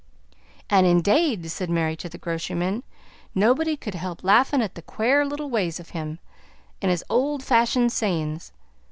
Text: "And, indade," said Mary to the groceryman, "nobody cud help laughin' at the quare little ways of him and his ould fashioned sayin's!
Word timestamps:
"And, 0.67 0.87
indade," 0.87 1.51
said 1.51 1.69
Mary 1.69 1.95
to 1.97 2.09
the 2.09 2.17
groceryman, 2.17 2.81
"nobody 3.35 3.77
cud 3.77 3.93
help 3.93 4.23
laughin' 4.23 4.63
at 4.63 4.73
the 4.73 4.81
quare 4.81 5.23
little 5.27 5.51
ways 5.51 5.79
of 5.79 5.89
him 5.89 6.17
and 6.81 6.89
his 6.89 7.05
ould 7.11 7.43
fashioned 7.43 7.91
sayin's! 7.91 8.51